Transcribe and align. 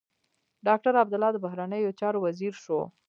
ډاکټر 0.67 0.93
عبدالله 1.01 1.31
د 1.33 1.37
بهرنيو 1.45 1.97
چارو 1.99 2.17
وزیر 2.25 2.53
شو. 2.63 2.79